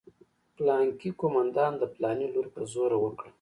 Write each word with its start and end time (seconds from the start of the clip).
پلانکي 0.55 1.09
قومندان 1.19 1.71
د 1.77 1.83
پلاني 1.93 2.27
لور 2.33 2.47
په 2.53 2.61
زوره 2.71 2.97
وکړه. 2.99 3.29